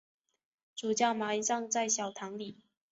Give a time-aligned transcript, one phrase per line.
[0.75, 2.57] 主教埋葬在小堂里。